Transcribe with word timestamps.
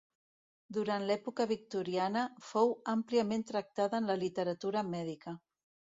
Durant 0.77 1.03
l'època 1.09 1.45
victoriana 1.51 2.25
fou 2.47 2.73
àmpliament 2.97 3.47
tractada 3.53 4.03
en 4.03 4.11
la 4.13 4.17
literatura 4.23 4.85
mèdica. 4.93 5.37